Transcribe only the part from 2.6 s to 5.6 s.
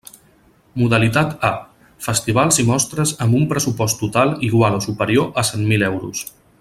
i mostres amb un pressupost total igual o superior a